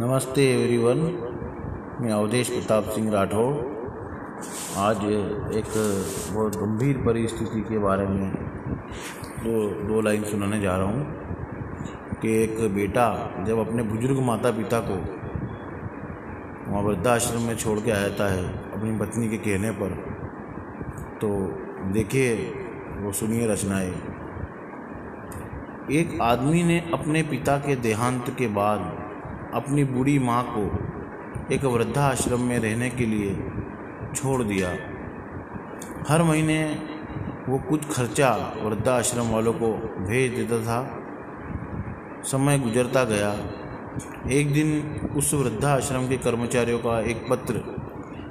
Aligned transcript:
नमस्ते 0.00 0.44
एवरीवन, 0.44 0.98
मैं 2.00 2.12
अवधेश 2.12 2.48
प्रताप 2.50 2.84
सिंह 2.84 3.10
राठौर। 3.12 3.52
आज 4.76 5.04
एक 5.58 5.68
बहुत 6.34 6.56
गंभीर 6.56 6.96
परिस्थिति 6.96 7.60
के 7.60 7.78
बारे 7.78 8.06
में 8.06 8.32
दो 9.44 9.52
दो 9.88 10.00
लाइन 10.00 10.24
सुनाने 10.24 10.60
जा 10.60 10.76
रहा 10.76 10.86
हूँ 10.86 12.18
कि 12.22 12.32
एक 12.42 12.56
बेटा 12.74 13.06
जब 13.46 13.58
अपने 13.58 13.82
बुज़ुर्ग 13.82 14.18
माता 14.22 14.50
पिता 14.50 14.80
को 14.88 14.96
वहाँ 16.70 16.82
वृद्धाश्रम 16.82 17.42
में 17.42 17.54
छोड़ 17.56 17.78
के 17.78 17.90
आता 17.92 18.28
है 18.32 18.42
अपनी 18.72 18.98
पत्नी 18.98 19.28
के 19.28 19.38
कहने 19.46 19.70
पर 19.82 19.96
तो 21.20 21.30
देखिए 21.92 22.34
वो 22.98 23.12
सुनिए 23.12 23.46
रचनाएँ। 23.46 23.94
एक 25.92 26.18
आदमी 26.22 26.62
ने 26.62 26.80
अपने 26.94 27.22
पिता 27.30 27.58
के 27.58 27.76
देहांत 27.82 28.34
के 28.38 28.48
बाद 28.54 28.92
अपनी 29.54 29.84
बूढ़ी 29.84 30.18
माँ 30.18 30.42
को 30.48 30.62
एक 31.54 31.64
वृद्धाश्रम 31.64 32.40
में 32.40 32.58
रहने 32.58 32.90
के 32.90 33.06
लिए 33.06 33.34
छोड़ 34.14 34.42
दिया। 34.42 34.68
हर 36.08 36.22
महीने 36.22 36.78
वो 37.48 37.58
कुछ 37.58 37.96
खर्चा 37.96 38.54
वृद्धाश्रम 38.62 39.30
वालों 39.30 39.52
को 39.52 39.72
भेज 40.06 40.34
देता 40.34 40.58
था। 40.58 41.00
समय 42.22 42.58
गुजरता 42.58 43.04
गया। 43.04 43.30
एक 44.30 44.52
दिन 44.52 45.00
उस 45.16 45.34
वृद्धाश्रम 45.34 46.08
के 46.08 46.16
कर्मचारियों 46.16 46.78
का 46.78 47.00
एक 47.00 47.26
पत्र 47.30 47.62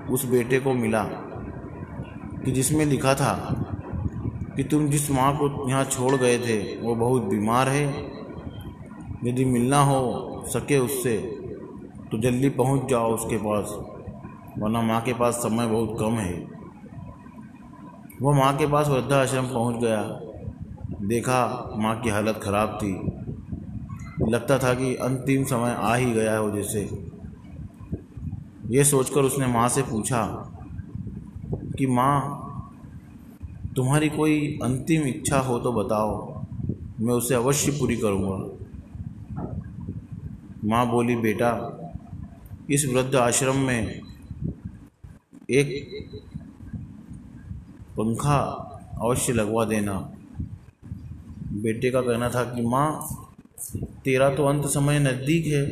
उस 0.09 0.25
बेटे 0.25 0.59
को 0.59 0.73
मिला 0.73 1.03
कि 2.45 2.51
जिसमें 2.51 2.85
लिखा 2.85 3.13
था 3.13 3.33
कि 4.55 4.63
तुम 4.63 4.87
जिस 4.87 5.11
माँ 5.11 5.37
को 5.37 5.69
यहाँ 5.69 5.83
छोड़ 5.83 6.15
गए 6.15 6.37
थे, 6.37 6.81
वो 6.81 6.95
बहुत 6.95 7.23
बीमार 7.23 7.69
है 7.69 8.12
यदि 9.23 9.45
मिलना 9.45 9.83
हो 9.83 10.43
सके 10.47 10.77
उससे 10.77 11.17
तो 12.11 12.17
जल्दी 12.17 12.49
पहुँच 12.49 12.89
जाओ 12.89 13.13
उसके 13.13 13.37
पास, 13.37 13.75
वरना 14.59 14.81
माँ 14.81 15.01
के 15.01 15.13
पास 15.13 15.35
समय 15.35 15.67
बहुत 15.67 15.97
कम 15.99 16.13
है। 16.13 16.33
वो 18.21 18.33
माँ 18.33 18.57
के 18.57 18.67
पास 18.67 18.87
वृद्धाश्रम 18.87 19.45
पहुँच 19.45 19.81
गया। 19.83 20.01
देखा 21.07 21.69
माँ 21.77 22.01
की 22.01 22.09
हालत 22.09 22.39
ख़राब 22.43 22.77
थी। 22.83 22.93
लगता 24.31 24.57
था 24.57 24.73
कि 24.73 24.95
अंतिम 24.95 25.43
समय 25.43 25.75
आ 25.79 25.95
ही 25.95 26.11
गया 26.11 26.37
हो 26.37 26.51
जैसे। 26.51 26.81
ये 28.69 28.83
सोचकर 28.83 29.21
उसने 29.21 29.47
माँ 29.47 29.67
से 29.69 29.81
पूछा 29.81 30.25
कि, 31.77 31.87
माँ, 31.87 32.49
तुम्हारी 33.75 34.09
कोई 34.09 34.59
अंतिम 34.63 35.03
इच्छा 35.03 35.39
हो 35.39 35.59
तो 35.59 35.71
बताओ, 35.73 36.43
मैं 36.99 37.13
उसे 37.13 37.35
अवश्य 37.35 37.71
पूरी 37.71 37.95
करूँगा। 37.95 38.62
माँ 40.65 40.89
बोली, 40.89 41.15
बेटा, 41.15 41.79
इस 42.69 42.85
वृद्ध 42.85 43.15
आश्रम 43.15 43.55
में 43.55 44.01
एक 45.49 45.87
पंखा 47.97 48.37
अवश्य 49.01 49.33
लगवा 49.33 49.65
देना। 49.65 50.13
बेटे 51.51 51.91
का 51.91 52.01
कहना 52.01 52.29
था 52.29 52.43
कि, 52.43 52.61
माँ, 52.61 53.07
तेरा 54.05 54.35
तो 54.35 54.45
अंत 54.45 54.65
समय 54.65 54.99
नज़दीक 54.99 55.45
है। 55.47 55.65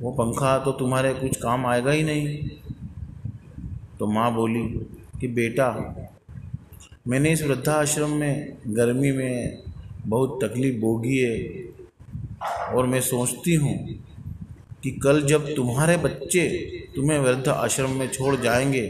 वो 0.00 0.12
पंखा 0.12 0.58
तो 0.58 0.72
तुम्हारे 0.72 1.14
कुछ 1.14 1.36
काम 1.36 1.66
आएगा 1.66 1.90
ही 1.90 2.02
नहीं। 2.02 2.50
तो 3.98 4.06
माँ 4.06 4.34
बोली 4.34 4.68
कि, 5.20 5.28
बेटा, 5.28 5.96
मैंने 7.08 7.32
इस 7.32 7.42
वृद्धाश्रम 7.42 8.10
में 8.10 8.58
गर्मी 8.66 9.12
में 9.12 9.62
बहुत 10.06 10.38
तकलीफ़ 10.44 10.80
भोगी 10.80 11.18
है। 11.18 11.68
और 12.42 12.86
मैं 12.86 13.00
सोचती 13.00 13.54
हूँ 13.54 13.76
कि 14.82 14.90
कल 14.90 15.22
जब 15.22 15.54
तुम्हारे 15.54 15.96
बच्चे 15.96 16.48
तुम्हें 16.96 17.18
वृद्ध 17.18 17.48
आश्रम 17.48 17.90
में 17.90 18.08
छोड़ 18.08 18.36
जाएँगे 18.36 18.86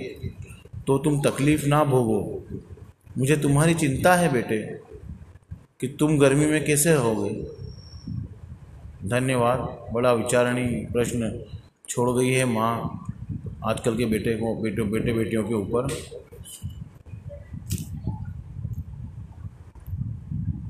तो 0.86 0.98
तुम 0.98 1.20
तकलीफ़ 1.20 1.66
ना 1.66 1.84
भोगो। 1.84 2.44
मुझे 3.18 3.36
तुम्हारी 3.36 3.74
चिंता 3.74 4.14
है 4.14 4.32
बेटे, 4.32 4.58
कि 5.80 5.86
तुम 5.88 6.18
गर्मी 6.18 6.46
में 6.46 6.64
कैसे 6.64 6.92
रहोगे? 6.92 7.30
धन्यवाद, 9.08 9.58
बड़ा 9.92 10.12
विचारणीय 10.12 10.86
प्रश्न 10.92 11.44
छोड़ 11.88 12.10
गई 12.10 12.28
है 12.28 12.44
माँ, 12.44 13.06
आजकल 13.64 13.96
के 13.96 14.06
बेटे 14.06 14.34
को, 14.34 14.54
बेटे 14.54 14.82
बेटे 14.82 15.12
बेटियों 15.12 15.44
के 15.44 15.54
ऊपर। 15.54 15.88